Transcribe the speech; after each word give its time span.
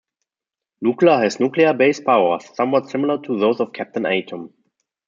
Nukla 0.83 1.21
has 1.21 1.39
nuclear-based 1.39 2.03
powers, 2.03 2.49
somewhat 2.55 2.89
similar 2.89 3.21
to 3.21 3.37
those 3.39 3.59
of 3.59 3.71
Captain 3.71 4.07
Atom. 4.07 4.51